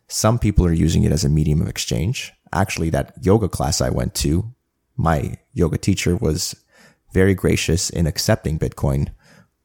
some 0.08 0.38
people 0.38 0.64
are 0.66 0.72
using 0.72 1.04
it 1.04 1.12
as 1.12 1.24
a 1.24 1.28
medium 1.28 1.60
of 1.60 1.68
exchange. 1.68 2.32
Actually, 2.52 2.90
that 2.90 3.14
yoga 3.22 3.48
class 3.48 3.80
I 3.80 3.90
went 3.90 4.14
to, 4.16 4.54
my 4.96 5.36
yoga 5.52 5.78
teacher 5.78 6.16
was 6.16 6.54
very 7.12 7.34
gracious 7.34 7.90
in 7.90 8.06
accepting 8.06 8.58
Bitcoin 8.58 9.08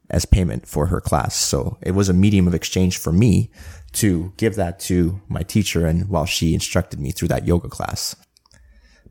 as 0.10 0.26
payment 0.26 0.68
for 0.68 0.88
her 0.88 1.02
class. 1.02 1.36
So 1.36 1.78
it 1.82 1.92
was 1.92 2.10
a 2.10 2.14
medium 2.14 2.48
of 2.48 2.54
exchange 2.54 2.98
for 2.98 3.12
me 3.12 3.52
to 3.94 4.34
give 4.38 4.56
that 4.56 4.80
to 4.82 5.22
my 5.28 5.44
teacher 5.44 5.86
and 5.86 6.10
while 6.10 6.26
she 6.26 6.54
instructed 6.54 7.00
me 7.00 7.12
through 7.12 7.30
that 7.30 7.48
yoga 7.48 7.70
class. 7.70 8.16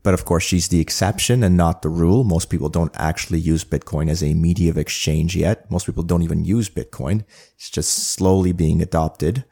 But 0.03 0.13
of 0.13 0.25
course, 0.25 0.43
she's 0.43 0.67
the 0.67 0.81
exception 0.81 1.43
and 1.43 1.55
not 1.55 1.81
the 1.81 1.89
rule. 1.89 2.23
Most 2.23 2.49
people 2.49 2.67
don't 2.67 2.91
actually 2.95 3.39
use 3.39 3.63
Bitcoin 3.63 4.09
as 4.09 4.21
a 4.21 4.33
media 4.33 4.69
of 4.69 4.77
exchange 4.77 5.35
yet. 5.35 5.71
Most 5.71 5.85
people 5.85 6.03
don't 6.03 6.23
even 6.23 6.43
use 6.43 6.69
Bitcoin. 6.69 7.23
It's 7.55 7.69
just 7.69 8.09
slowly 8.09 8.51
being 8.51 8.81
adopted. 8.81 9.45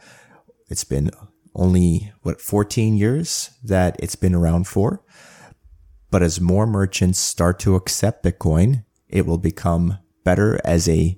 It's 0.70 0.84
been 0.84 1.10
only 1.54 2.12
what 2.22 2.42
14 2.42 2.96
years 2.96 3.52
that 3.64 3.96
it's 4.00 4.16
been 4.16 4.34
around 4.36 4.68
for. 4.68 5.04
But 6.10 6.24
as 6.24 6.42
more 6.42 6.68
merchants 6.68 7.20
start 7.20 7.60
to 7.60 7.76
accept 7.76 8.24
Bitcoin, 8.24 8.84
it 9.08 9.26
will 9.26 9.38
become 9.38 9.98
better 10.24 10.60
as 10.64 10.88
a 10.88 11.18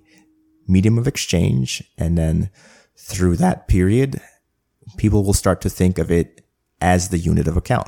medium 0.67 0.97
of 0.97 1.07
exchange. 1.07 1.83
And 1.97 2.17
then 2.17 2.49
through 2.97 3.37
that 3.37 3.67
period, 3.67 4.21
people 4.97 5.23
will 5.23 5.33
start 5.33 5.61
to 5.61 5.69
think 5.69 5.97
of 5.97 6.11
it 6.11 6.45
as 6.79 7.09
the 7.09 7.17
unit 7.17 7.47
of 7.47 7.57
account, 7.57 7.87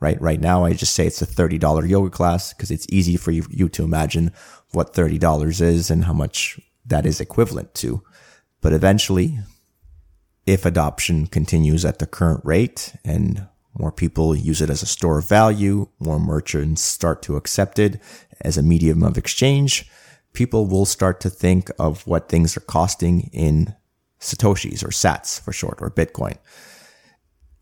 right? 0.00 0.20
Right 0.20 0.40
now, 0.40 0.64
I 0.64 0.74
just 0.74 0.94
say 0.94 1.06
it's 1.06 1.22
a 1.22 1.26
$30 1.26 1.88
yoga 1.88 2.10
class 2.10 2.52
because 2.52 2.70
it's 2.70 2.86
easy 2.88 3.16
for 3.16 3.30
you, 3.30 3.68
to 3.68 3.84
imagine 3.84 4.32
what 4.72 4.94
$30 4.94 5.60
is 5.60 5.90
and 5.90 6.04
how 6.04 6.12
much 6.12 6.60
that 6.86 7.06
is 7.06 7.20
equivalent 7.20 7.74
to. 7.76 8.02
But 8.60 8.72
eventually 8.72 9.38
if 10.48 10.64
adoption 10.64 11.26
continues 11.26 11.84
at 11.84 11.98
the 11.98 12.06
current 12.06 12.40
rate 12.42 12.94
and 13.04 13.46
more 13.78 13.92
people 13.92 14.34
use 14.34 14.62
it 14.62 14.70
as 14.70 14.82
a 14.82 14.86
store 14.86 15.18
of 15.18 15.28
value, 15.28 15.86
more 16.00 16.18
merchants 16.18 16.80
start 16.80 17.20
to 17.22 17.36
accept 17.36 17.78
it 17.78 18.00
as 18.40 18.56
a 18.56 18.62
medium 18.62 19.02
of 19.02 19.18
exchange, 19.18 19.88
people 20.32 20.66
will 20.66 20.86
start 20.86 21.20
to 21.20 21.28
think 21.28 21.70
of 21.78 22.06
what 22.06 22.30
things 22.30 22.56
are 22.56 22.60
costing 22.60 23.28
in 23.30 23.74
Satoshis 24.20 24.82
or 24.82 24.88
Sats 24.88 25.38
for 25.38 25.52
short 25.52 25.80
or 25.82 25.90
Bitcoin. 25.90 26.38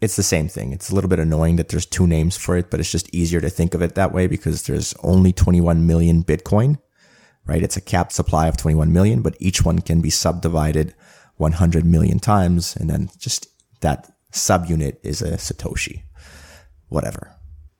It's 0.00 0.16
the 0.16 0.22
same 0.22 0.46
thing. 0.46 0.72
It's 0.72 0.88
a 0.88 0.94
little 0.94 1.10
bit 1.10 1.18
annoying 1.18 1.56
that 1.56 1.70
there's 1.70 1.86
two 1.86 2.06
names 2.06 2.36
for 2.36 2.56
it, 2.56 2.70
but 2.70 2.78
it's 2.78 2.92
just 2.92 3.12
easier 3.12 3.40
to 3.40 3.50
think 3.50 3.74
of 3.74 3.82
it 3.82 3.96
that 3.96 4.12
way 4.12 4.28
because 4.28 4.62
there's 4.62 4.94
only 5.02 5.32
21 5.32 5.88
million 5.88 6.22
Bitcoin, 6.22 6.78
right? 7.46 7.62
It's 7.64 7.76
a 7.76 7.80
capped 7.80 8.12
supply 8.12 8.46
of 8.46 8.56
21 8.56 8.92
million, 8.92 9.22
but 9.22 9.36
each 9.40 9.64
one 9.64 9.80
can 9.80 10.00
be 10.00 10.10
subdivided 10.10 10.94
100 11.36 11.84
million 11.84 12.18
times. 12.18 12.76
And 12.76 12.88
then 12.88 13.10
just 13.18 13.48
that 13.80 14.10
subunit 14.32 14.96
is 15.02 15.22
a 15.22 15.32
Satoshi, 15.32 16.02
whatever. 16.88 17.32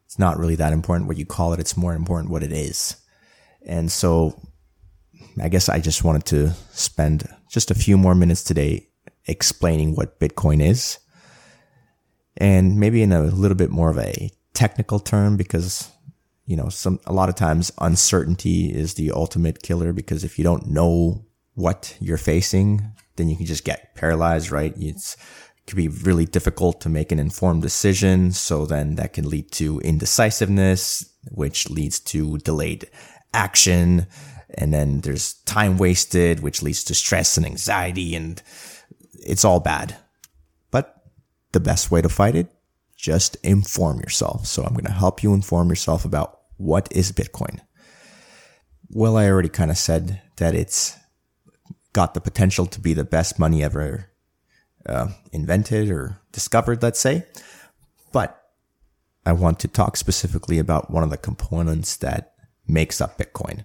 It's 0.04 0.18
not 0.18 0.38
really 0.38 0.56
that 0.56 0.72
important 0.72 1.08
what 1.08 1.16
you 1.16 1.26
call 1.26 1.52
it. 1.52 1.60
It's 1.60 1.76
more 1.76 1.94
important 1.94 2.30
what 2.30 2.42
it 2.42 2.52
is. 2.52 2.96
And 3.66 3.90
so 3.90 4.40
I 5.40 5.48
guess 5.48 5.68
I 5.68 5.80
just 5.80 6.04
wanted 6.04 6.24
to 6.26 6.52
spend 6.72 7.28
just 7.50 7.70
a 7.70 7.74
few 7.74 7.96
more 7.96 8.14
minutes 8.14 8.42
today 8.42 8.88
explaining 9.26 9.94
what 9.94 10.20
Bitcoin 10.20 10.62
is 10.62 10.98
and 12.36 12.78
maybe 12.78 13.02
in 13.02 13.12
a 13.12 13.22
little 13.22 13.56
bit 13.56 13.70
more 13.70 13.90
of 13.90 13.98
a 13.98 14.30
technical 14.54 14.98
term 14.98 15.36
because 15.36 15.90
you 16.46 16.56
know 16.56 16.68
some 16.68 17.00
a 17.06 17.12
lot 17.12 17.28
of 17.28 17.34
times 17.34 17.72
uncertainty 17.80 18.66
is 18.66 18.94
the 18.94 19.10
ultimate 19.10 19.62
killer 19.62 19.92
because 19.92 20.24
if 20.24 20.38
you 20.38 20.44
don't 20.44 20.66
know 20.66 21.24
what 21.54 21.96
you're 22.00 22.16
facing 22.16 22.92
then 23.16 23.28
you 23.28 23.36
can 23.36 23.46
just 23.46 23.64
get 23.64 23.94
paralyzed, 23.94 24.50
right? 24.50 24.74
It's, 24.78 25.14
it 25.58 25.66
can 25.66 25.76
be 25.76 25.88
really 25.88 26.26
difficult 26.26 26.80
to 26.82 26.88
make 26.88 27.12
an 27.12 27.18
informed 27.18 27.62
decision. 27.62 28.32
So 28.32 28.66
then 28.66 28.96
that 28.96 29.14
can 29.14 29.28
lead 29.28 29.50
to 29.52 29.80
indecisiveness, 29.80 31.12
which 31.30 31.68
leads 31.70 31.98
to 32.00 32.38
delayed 32.38 32.88
action. 33.34 34.06
And 34.54 34.72
then 34.72 35.00
there's 35.00 35.34
time 35.44 35.76
wasted, 35.76 36.40
which 36.40 36.62
leads 36.62 36.84
to 36.84 36.94
stress 36.94 37.36
and 37.36 37.44
anxiety 37.44 38.14
and 38.14 38.42
it's 39.14 39.44
all 39.44 39.60
bad. 39.60 39.96
But 40.70 41.02
the 41.52 41.60
best 41.60 41.90
way 41.90 42.00
to 42.02 42.08
fight 42.08 42.36
it, 42.36 42.48
just 42.96 43.36
inform 43.42 44.00
yourself. 44.00 44.46
So 44.46 44.62
I'm 44.62 44.72
going 44.72 44.84
to 44.84 44.92
help 44.92 45.22
you 45.22 45.34
inform 45.34 45.68
yourself 45.68 46.04
about 46.04 46.40
what 46.56 46.88
is 46.90 47.12
Bitcoin. 47.12 47.60
Well, 48.88 49.16
I 49.16 49.28
already 49.28 49.48
kind 49.48 49.70
of 49.70 49.76
said 49.76 50.22
that 50.36 50.54
it's 50.54 50.96
got 51.96 52.12
the 52.12 52.20
potential 52.20 52.66
to 52.66 52.78
be 52.78 52.92
the 52.92 53.04
best 53.04 53.38
money 53.38 53.64
ever 53.64 54.10
uh, 54.84 55.08
invented 55.32 55.90
or 55.90 56.20
discovered, 56.30 56.82
let's 56.82 57.00
say. 57.00 57.24
But 58.12 58.38
I 59.24 59.32
want 59.32 59.58
to 59.60 59.68
talk 59.68 59.96
specifically 59.96 60.58
about 60.58 60.90
one 60.90 61.02
of 61.02 61.08
the 61.08 61.16
components 61.16 61.96
that 61.96 62.34
makes 62.68 63.00
up 63.00 63.16
Bitcoin. 63.16 63.64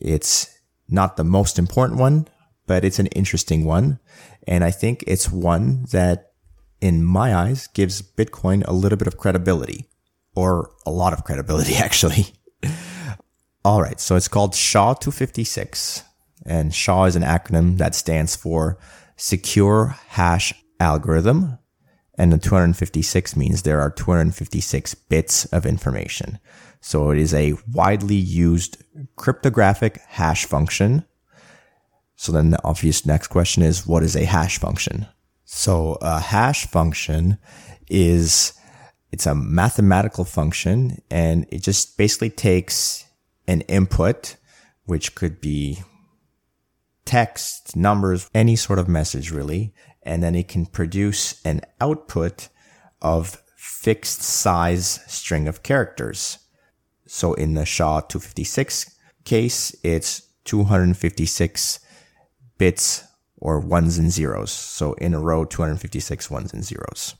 It's 0.00 0.58
not 0.88 1.16
the 1.16 1.22
most 1.22 1.60
important 1.60 2.00
one, 2.00 2.26
but 2.66 2.84
it's 2.84 2.98
an 2.98 3.06
interesting 3.06 3.64
one. 3.64 4.00
And 4.48 4.64
I 4.64 4.72
think 4.72 5.04
it's 5.06 5.30
one 5.30 5.84
that, 5.92 6.32
in 6.80 7.04
my 7.04 7.32
eyes, 7.32 7.68
gives 7.68 8.02
Bitcoin 8.02 8.66
a 8.66 8.72
little 8.72 8.98
bit 8.98 9.06
of 9.06 9.16
credibility 9.16 9.88
or 10.34 10.72
a 10.84 10.90
lot 10.90 11.12
of 11.12 11.22
credibility, 11.22 11.76
actually. 11.86 12.34
All 13.64 13.80
right. 13.80 14.00
So 14.00 14.16
it's 14.16 14.26
called 14.26 14.56
SHA 14.56 14.94
256 14.94 16.02
and 16.46 16.74
SHA 16.74 17.04
is 17.04 17.16
an 17.16 17.22
acronym 17.22 17.78
that 17.78 17.94
stands 17.94 18.36
for 18.36 18.78
Secure 19.16 19.96
Hash 20.08 20.54
Algorithm. 20.78 21.58
And 22.16 22.32
the 22.32 22.38
256 22.38 23.36
means 23.36 23.62
there 23.62 23.80
are 23.80 23.90
256 23.90 24.94
bits 24.94 25.46
of 25.46 25.64
information. 25.64 26.38
So 26.80 27.10
it 27.10 27.18
is 27.18 27.32
a 27.32 27.54
widely 27.70 28.16
used 28.16 28.82
cryptographic 29.16 30.00
hash 30.08 30.44
function. 30.44 31.04
So 32.16 32.32
then 32.32 32.50
the 32.50 32.62
obvious 32.64 33.06
next 33.06 33.28
question 33.28 33.62
is, 33.62 33.86
what 33.86 34.02
is 34.02 34.16
a 34.16 34.24
hash 34.24 34.58
function? 34.58 35.06
So 35.44 35.96
a 36.00 36.20
hash 36.20 36.66
function 36.66 37.38
is, 37.88 38.52
it's 39.12 39.26
a 39.26 39.34
mathematical 39.34 40.24
function 40.24 41.02
and 41.10 41.46
it 41.50 41.62
just 41.62 41.96
basically 41.96 42.30
takes 42.30 43.06
an 43.48 43.62
input, 43.62 44.36
which 44.84 45.14
could 45.14 45.40
be 45.40 45.82
text, 47.10 47.74
numbers, 47.74 48.30
any 48.32 48.54
sort 48.54 48.78
of 48.78 48.88
message 48.88 49.32
really. 49.32 49.74
And 50.04 50.22
then 50.22 50.36
it 50.36 50.46
can 50.46 50.64
produce 50.64 51.44
an 51.44 51.62
output 51.80 52.48
of 53.02 53.42
fixed 53.56 54.22
size 54.22 55.00
string 55.08 55.48
of 55.48 55.64
characters. 55.64 56.38
So 57.08 57.34
in 57.34 57.54
the 57.54 57.66
SHA 57.66 58.02
256 58.02 58.96
case, 59.24 59.74
it's 59.82 60.22
256 60.44 61.80
bits 62.58 63.04
or 63.36 63.58
ones 63.58 63.98
and 63.98 64.12
zeros. 64.12 64.52
So 64.52 64.92
in 64.92 65.12
a 65.12 65.18
row, 65.18 65.44
256 65.44 66.30
ones 66.30 66.52
and 66.54 66.64
zeros. 66.64 67.16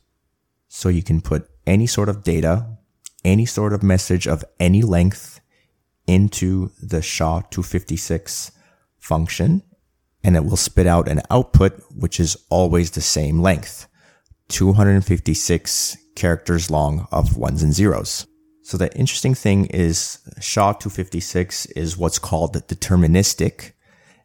So 0.69 0.89
you 0.89 1.03
can 1.03 1.21
put 1.21 1.51
any 1.67 1.89
sort 1.89 2.09
of 2.09 2.23
data, 2.23 2.79
any 3.25 3.45
sort 3.45 3.73
of 3.73 3.83
message 3.83 4.29
of 4.29 4.45
any 4.61 4.83
length 4.83 5.41
into 6.07 6.71
the 6.81 7.03
SHA 7.03 7.41
256 7.51 8.53
function 8.99 9.63
and 10.23 10.37
it 10.37 10.45
will 10.45 10.57
spit 10.57 10.87
out 10.87 11.09
an 11.09 11.23
output 11.31 11.81
which 11.95 12.21
is 12.21 12.37
always 12.51 12.91
the 12.91 13.01
same 13.01 13.41
length 13.41 13.87
256 14.49 15.97
characters 16.17 16.71
long 16.71 17.07
of 17.13 17.37
ones 17.37 17.63
and 17.63 17.73
zeros. 17.73 18.27
So 18.63 18.77
the 18.77 18.95
interesting 18.97 19.35
thing 19.35 19.67
is 19.67 20.19
SHA 20.41 20.75
256 20.75 21.67
is 21.67 21.97
what's 21.97 22.19
called 22.19 22.55
deterministic. 22.69 23.73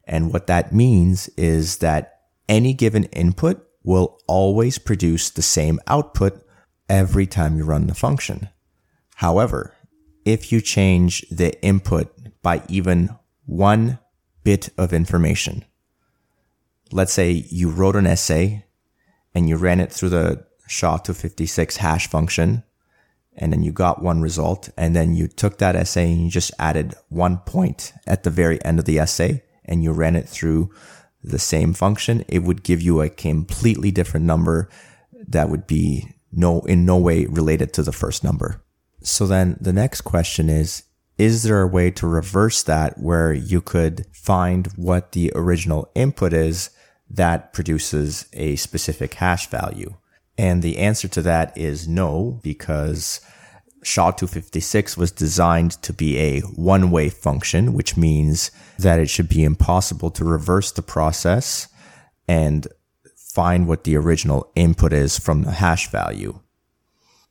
And 0.04 0.32
what 0.32 0.48
that 0.48 0.74
means 0.74 1.30
is 1.30 1.78
that 1.78 2.20
any 2.48 2.74
given 2.74 3.06
input 3.06 3.66
will 3.84 4.20
always 4.28 4.78
produce 4.78 5.30
the 5.30 5.42
same 5.42 5.80
output 5.88 6.44
every 6.90 7.26
time 7.26 7.58
you 7.58 7.64
run 7.64 7.88
the 7.88 7.96
function. 7.96 8.50
However, 9.16 9.74
if 10.26 10.52
you 10.52 10.60
change 10.62 11.26
the 11.30 11.60
input 11.64 12.12
by 12.42 12.64
even 12.68 13.16
one 13.46 14.00
bit 14.44 14.70
of 14.78 14.92
information, 14.92 15.66
let's 16.92 17.14
say 17.14 17.32
you 17.32 17.70
wrote 17.70 17.96
an 17.96 18.08
essay 18.08 18.66
and 19.34 19.50
you 19.50 19.58
ran 19.58 19.80
it 19.80 19.92
through 19.92 20.10
the 20.10 20.46
SHA-256 20.68 21.78
hash 21.78 22.08
function 22.08 22.64
and 23.38 23.52
then 23.52 23.64
you 23.64 23.72
got 23.72 24.02
one 24.02 24.22
result 24.22 24.70
and 24.78 24.96
then 24.96 25.14
you 25.14 25.28
took 25.28 25.58
that 25.58 25.76
essay 25.76 26.12
and 26.12 26.24
you 26.24 26.30
just 26.30 26.52
added 26.58 26.96
one 27.10 27.38
point 27.40 27.94
at 28.08 28.24
the 28.24 28.30
very 28.30 28.64
end 28.64 28.80
of 28.80 28.86
the 28.86 29.00
essay 29.00 29.44
and 29.66 29.84
you 29.84 29.92
ran 29.92 30.16
it 30.16 30.30
through 30.30 30.72
the 31.24 31.40
same 31.40 31.74
function, 31.74 32.24
it 32.28 32.44
would 32.44 32.64
give 32.64 32.82
you 32.82 33.02
a 33.02 33.10
completely 33.10 33.92
different 33.92 34.26
number 34.26 34.70
that 35.28 35.50
would 35.50 35.66
be 35.66 36.08
no, 36.32 36.62
in 36.62 36.86
no 36.86 36.98
way 36.98 37.26
related 37.26 37.74
to 37.74 37.84
the 37.84 37.92
first 37.92 38.24
number. 38.24 38.62
So 39.02 39.26
then 39.26 39.58
the 39.60 39.74
next 39.74 40.02
question 40.02 40.50
is, 40.50 40.84
is 41.18 41.44
there 41.44 41.62
a 41.62 41.68
way 41.68 41.92
to 41.92 42.08
reverse 42.08 42.62
that 42.64 43.00
where 43.00 43.34
you 43.34 43.62
could 43.62 44.06
find 44.14 44.68
what 44.76 45.14
the 45.14 45.32
original 45.34 45.90
input 45.96 46.34
is 46.34 46.70
that 47.10 47.54
produces 47.54 48.28
a 48.34 48.56
specific 48.56 49.14
hash 49.16 49.50
value? 49.50 49.96
And 50.38 50.62
the 50.62 50.78
answer 50.78 51.08
to 51.10 51.22
that 51.22 51.58
is 51.58 51.88
no, 51.88 52.40
because 52.44 53.22
SHA-256 53.84 54.98
was 54.98 55.12
designed 55.12 55.72
to 55.84 55.94
be 55.94 56.18
a 56.18 56.42
one-way 56.42 57.10
function, 57.10 57.74
which 57.74 57.96
means 57.96 58.52
that 58.80 59.00
it 59.00 59.10
should 59.10 59.30
be 59.30 59.44
impossible 59.44 60.10
to 60.12 60.26
reverse 60.26 60.72
the 60.72 60.82
process 60.82 61.68
and 62.28 62.68
find 63.16 63.68
what 63.68 63.84
the 63.84 63.96
original 63.96 64.52
input 64.56 64.92
is 64.92 65.20
from 65.20 65.44
the 65.44 65.52
hash 65.52 65.90
value. 65.92 66.40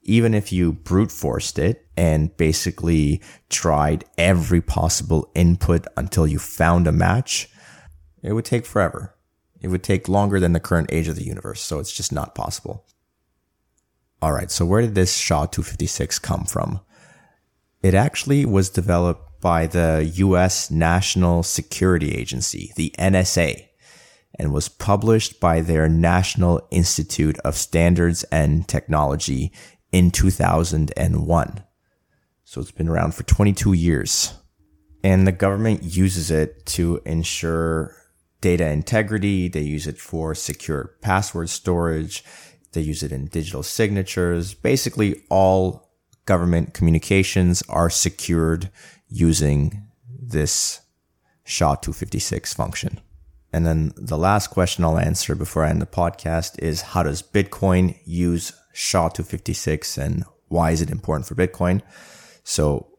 Even 0.03 0.35
if 0.35 0.53
you 0.53 0.73
brute 0.73 1.11
forced 1.11 1.59
it 1.59 1.87
and 1.97 2.37
basically 2.37 3.23
tried 3.49 4.05
every 4.17 4.61
possible 4.61 5.31
input 5.35 5.87
until 5.97 6.27
you 6.27 6.39
found 6.39 6.87
a 6.87 6.93
match, 6.93 7.49
it 8.23 8.33
would 8.33 8.45
take 8.45 8.67
forever. 8.67 9.14
It 9.65 9.69
would 9.69 9.83
take 9.83 10.11
longer 10.11 10.39
than 10.39 10.53
the 10.53 10.61
current 10.61 10.91
age 10.93 11.09
of 11.09 11.17
the 11.17 11.25
universe, 11.25 11.63
so 11.63 11.79
it's 11.79 11.91
just 11.91 12.13
not 12.13 12.35
possible. 12.35 12.85
All 14.21 14.31
right, 14.31 14.51
so 14.51 14.67
where 14.67 14.83
did 14.83 14.95
this 14.95 15.17
SHA 15.17 15.47
256 15.47 16.19
come 16.19 16.45
from? 16.45 16.81
It 17.83 17.95
actually 17.95 18.45
was 18.45 18.69
developed 18.69 19.41
by 19.41 19.67
the 19.67 20.05
US 20.17 20.71
National 20.71 21.43
Security 21.43 22.15
Agency, 22.15 22.73
the 22.77 22.95
NSA, 22.99 23.67
and 24.39 24.53
was 24.53 24.69
published 24.69 25.41
by 25.41 25.63
their 25.63 25.89
National 25.89 26.61
Institute 26.71 27.39
of 27.39 27.57
Standards 27.57 28.23
and 28.25 28.69
Technology 28.69 29.51
in 29.93 30.11
2001. 30.11 31.65
So 32.45 32.61
it's 32.61 32.71
been 32.71 32.89
around 32.91 33.15
for 33.15 33.23
22 33.23 33.73
years. 33.73 34.35
And 35.03 35.27
the 35.27 35.33
government 35.33 35.85
uses 35.85 36.31
it 36.31 36.67
to 36.67 37.01
ensure 37.07 37.97
data 38.45 38.69
integrity. 38.69 39.49
They 39.49 39.63
use 39.63 39.87
it 39.87 39.99
for 39.99 40.35
secure 40.35 40.97
password 41.01 41.49
storage. 41.49 42.23
They 42.73 42.83
use 42.83 43.03
it 43.03 43.11
in 43.11 43.29
digital 43.29 43.63
signatures. 43.63 44.53
Basically, 44.53 45.23
all 45.31 45.91
government 46.27 46.75
communications 46.75 47.63
are 47.71 47.89
secured 47.89 48.69
using 49.09 49.89
this 50.07 50.83
SHA-256 51.45 52.55
function. 52.55 53.01
And 53.51 53.65
then 53.65 53.93
the 53.97 54.19
last 54.19 54.49
question 54.49 54.85
I'll 54.85 54.99
answer 54.99 55.35
before 55.35 55.65
I 55.65 55.71
end 55.71 55.81
the 55.81 55.87
podcast 55.87 56.59
is 56.59 56.83
how 56.93 57.03
does 57.03 57.23
Bitcoin 57.23 57.99
use 58.05 58.53
SHA-256 58.75 59.97
and 59.97 60.25
why 60.49 60.71
is 60.71 60.83
it 60.83 60.91
important 60.91 61.27
for 61.27 61.35
Bitcoin? 61.35 61.81
So 62.43 62.99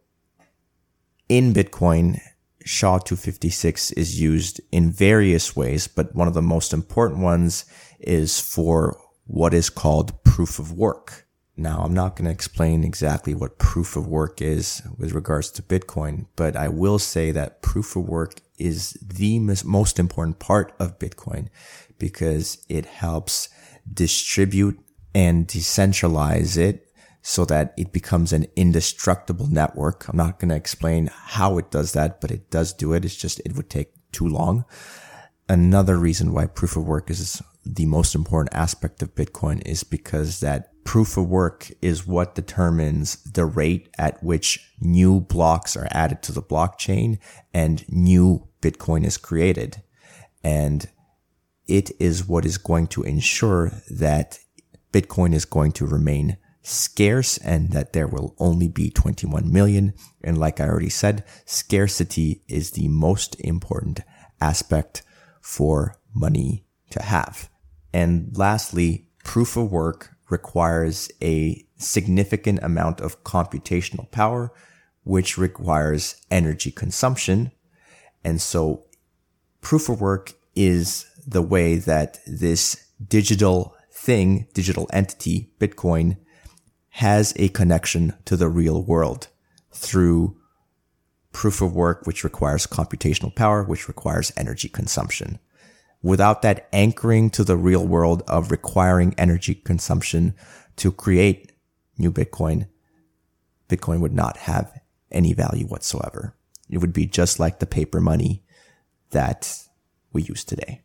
in 1.29 1.53
Bitcoin, 1.53 2.19
SHA-256 2.65 3.93
is 3.95 4.19
used 4.19 4.60
in 4.71 4.91
various 4.91 5.56
ways, 5.56 5.88
but 5.88 6.15
one 6.15 6.28
of 6.28 6.34
the 6.34 6.41
most 6.41 6.73
important 6.73 7.21
ones 7.21 7.65
is 7.99 8.39
for 8.39 8.99
what 9.25 9.54
is 9.54 9.69
called 9.69 10.23
proof 10.23 10.58
of 10.60 10.71
work. 10.71 11.28
Now, 11.56 11.82
I'm 11.84 11.93
not 11.93 12.15
going 12.15 12.25
to 12.25 12.32
explain 12.32 12.84
exactly 12.84 13.34
what 13.34 13.60
proof 13.60 13.95
of 13.95 14.08
work 14.08 14.41
is 14.41 14.82
with 14.97 15.13
regards 15.13 15.51
to 15.51 15.62
Bitcoin, 15.62 16.25
but 16.36 16.56
I 16.56 16.67
will 16.67 16.99
say 16.99 17.32
that 17.32 17.62
proof 17.62 17.95
of 17.95 18.10
work 18.10 18.41
is 18.58 18.97
the 19.01 19.39
most 19.39 19.99
important 19.99 20.39
part 20.39 20.73
of 20.80 20.99
Bitcoin 20.99 21.47
because 21.97 22.65
it 22.67 22.86
helps 22.86 23.47
distribute 23.91 24.80
and 25.13 25.47
decentralize 25.47 26.58
it 26.58 26.86
so 27.27 27.43
that 27.43 27.73
it 27.75 27.91
becomes 27.91 28.31
an 28.31 28.45
indestructible 28.55 29.47
network. 29.47 30.07
I'm 30.07 30.15
not 30.15 30.38
going 30.38 30.49
to 30.49 30.55
explain 30.55 31.09
how 31.11 31.57
it 31.57 31.71
does 31.71 31.93
that, 31.93 32.21
but 32.21 32.29
it 32.29 32.51
does 32.51 32.71
do 32.71 32.93
it. 32.93 33.03
It's 33.03 33.15
just, 33.15 33.41
it 33.43 33.55
would 33.55 33.67
take 33.67 33.89
too 34.11 34.27
long. 34.27 34.63
Another 35.49 35.97
reason 35.97 36.33
why 36.33 36.45
proof 36.45 36.77
of 36.77 36.85
work 36.85 37.09
is 37.09 37.41
the 37.65 37.88
most 37.88 38.13
important 38.13 38.53
aspect 38.53 39.01
of 39.01 39.15
Bitcoin 39.15 39.59
is 39.65 39.83
because 39.83 40.39
that 40.41 40.69
proof 40.83 41.17
of 41.17 41.27
work 41.27 41.71
is 41.81 42.05
what 42.05 42.35
determines 42.35 43.15
the 43.23 43.45
rate 43.45 43.89
at 43.97 44.21
which 44.23 44.59
new 44.79 45.19
blocks 45.19 45.75
are 45.75 45.88
added 45.89 46.21
to 46.21 46.31
the 46.31 46.43
blockchain 46.43 47.17
and 47.51 47.89
new 47.89 48.47
Bitcoin 48.61 49.03
is 49.03 49.17
created. 49.17 49.81
And 50.43 50.88
it 51.67 51.89
is 51.99 52.27
what 52.27 52.45
is 52.45 52.59
going 52.59 52.85
to 52.89 53.01
ensure 53.01 53.71
that 53.89 54.38
Bitcoin 54.93 55.33
is 55.33 55.45
going 55.45 55.71
to 55.71 55.88
remain 55.88 56.38
scarce 56.65 57.38
and 57.38 57.71
that 57.71 57.93
there 57.93 58.08
will 58.08 58.36
only 58.39 58.67
be 58.67 58.89
21 58.89 59.51
million. 59.51 59.93
And 60.23 60.38
like 60.38 60.60
I 60.60 60.67
already 60.67 60.89
said, 60.89 61.23
scarcity 61.45 62.41
is 62.47 62.71
the 62.71 62.88
most 62.88 63.39
important 63.39 63.99
aspect 64.41 65.04
for 65.41 65.97
money 66.13 66.65
to 66.89 67.04
have. 67.04 67.49
And 67.93 68.36
lastly, 68.36 69.08
proof 69.23 69.56
of 69.56 69.71
work 69.71 70.15
requires 70.30 71.12
a 71.21 71.63
significant 71.78 72.60
amount 72.63 72.99
of 72.99 73.23
computational 73.23 74.10
power, 74.12 74.51
which 75.04 75.38
requires 75.38 76.15
energy 76.32 76.71
consumption. 76.71 77.51
And 78.23 78.41
so 78.41 78.86
proof 79.62 79.88
of 79.88 80.01
work 80.01 80.34
is 80.56 81.06
the 81.28 81.41
way 81.41 81.75
that 81.75 82.19
this 82.25 82.88
digital 83.08 83.75
thing, 83.91 84.47
digital 84.54 84.89
entity, 84.91 85.51
Bitcoin, 85.60 86.17
has 86.95 87.34
a 87.36 87.49
connection 87.49 88.13
to 88.23 88.38
the 88.38 88.47
real 88.47 88.81
world 88.81 89.27
through 89.73 90.34
proof 91.34 91.62
of 91.62 91.75
work, 91.75 92.08
which 92.08 92.23
requires 92.23 92.65
computational 92.65 93.36
power, 93.36 93.63
which 93.63 93.89
requires 93.89 94.31
energy 94.38 94.69
consumption. 94.69 95.38
Without 96.01 96.41
that 96.41 96.69
anchoring 96.71 97.29
to 97.29 97.43
the 97.43 97.58
real 97.58 97.86
world 97.86 98.23
of 98.29 98.49
requiring 98.49 99.13
energy 99.17 99.55
consumption 99.55 100.34
to 100.77 100.89
create 100.89 101.51
new 101.97 102.13
Bitcoin, 102.13 102.65
Bitcoin 103.67 103.99
would 103.99 104.13
not 104.13 104.38
have 104.38 104.79
any 105.12 105.34
value 105.34 105.65
whatsoever. 105.65 106.34
It 106.69 106.77
would 106.77 106.93
be 106.93 107.05
just 107.05 107.41
like 107.41 107.60
the 107.60 107.65
paper 107.65 107.99
money 107.99 108.45
that 109.10 109.67
we 110.13 110.21
use 110.21 110.45
today, 110.45 110.81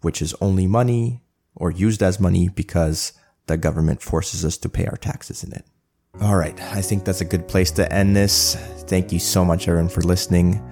which 0.00 0.22
is 0.22 0.34
only 0.40 0.66
money 0.66 1.22
or 1.54 1.70
used 1.70 2.02
as 2.02 2.18
money 2.18 2.48
because 2.48 3.12
the 3.46 3.56
government 3.56 4.02
forces 4.02 4.44
us 4.44 4.56
to 4.58 4.68
pay 4.68 4.86
our 4.86 4.96
taxes 4.96 5.44
in 5.44 5.52
it. 5.52 5.64
All 6.20 6.36
right, 6.36 6.58
I 6.60 6.80
think 6.80 7.04
that's 7.04 7.20
a 7.20 7.24
good 7.24 7.48
place 7.48 7.70
to 7.72 7.92
end 7.92 8.14
this. 8.14 8.54
Thank 8.86 9.12
you 9.12 9.18
so 9.18 9.44
much, 9.44 9.66
everyone, 9.66 9.88
for 9.88 10.02
listening. 10.02 10.62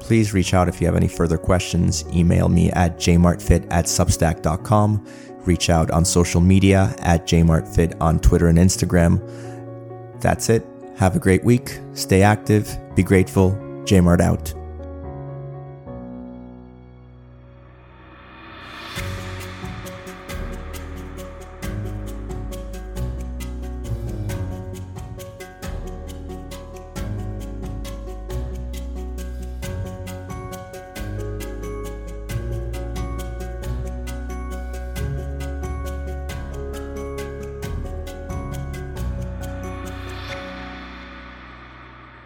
Please 0.00 0.34
reach 0.34 0.54
out 0.54 0.68
if 0.68 0.80
you 0.80 0.86
have 0.86 0.96
any 0.96 1.08
further 1.08 1.38
questions. 1.38 2.04
Email 2.12 2.48
me 2.48 2.72
at 2.72 2.96
jmartfit 2.96 3.66
at 3.70 3.84
substack.com. 3.84 5.06
Reach 5.44 5.70
out 5.70 5.90
on 5.90 6.04
social 6.04 6.40
media 6.40 6.94
at 6.98 7.26
jmartfit 7.26 7.96
on 8.00 8.18
Twitter 8.18 8.48
and 8.48 8.58
Instagram. 8.58 9.20
That's 10.20 10.48
it. 10.48 10.66
Have 10.96 11.16
a 11.16 11.20
great 11.20 11.44
week. 11.44 11.78
Stay 11.94 12.22
active. 12.22 12.76
Be 12.96 13.02
grateful. 13.02 13.52
Jmart 13.84 14.20
out. 14.20 14.59